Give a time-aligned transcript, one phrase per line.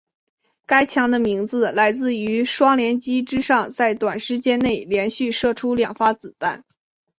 [0.65, 6.65] 该枪的名字来自于双连击之上在短时间内连续射出两发子弹。